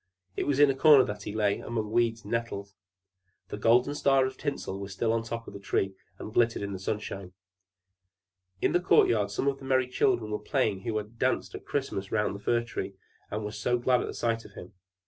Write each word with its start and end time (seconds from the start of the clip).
It 0.35 0.47
was 0.47 0.59
in 0.59 0.71
a 0.71 0.75
corner 0.75 1.03
that 1.03 1.21
he 1.21 1.35
lay, 1.35 1.59
among 1.59 1.91
weeds 1.91 2.23
and 2.23 2.31
nettles. 2.31 2.73
The 3.49 3.57
golden 3.57 3.93
star 3.93 4.25
of 4.25 4.35
tinsel 4.35 4.79
was 4.79 4.93
still 4.93 5.13
on 5.13 5.21
the 5.21 5.27
top 5.27 5.45
of 5.47 5.53
the 5.53 5.59
Tree, 5.59 5.93
and 6.17 6.33
glittered 6.33 6.63
in 6.63 6.73
the 6.73 6.79
sunshine. 6.79 7.33
In 8.63 8.71
the 8.71 8.79
court 8.79 9.09
yard 9.09 9.29
some 9.29 9.47
of 9.47 9.59
the 9.59 9.65
merry 9.65 9.87
children 9.87 10.31
were 10.31 10.39
playing 10.39 10.79
who 10.81 10.97
had 10.97 11.19
danced 11.19 11.53
at 11.53 11.65
Christmas 11.67 12.11
round 12.11 12.33
the 12.33 12.39
Fir 12.39 12.63
Tree, 12.63 12.95
and 13.29 13.43
were 13.45 13.51
so 13.51 13.77
glad 13.77 14.01
at 14.01 14.07
the 14.07 14.15
sight 14.15 14.43
of 14.43 14.53
him. 14.53 14.73